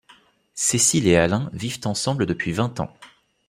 [0.55, 2.91] Cécile et Alain vivent ensemble depuis vingt ans.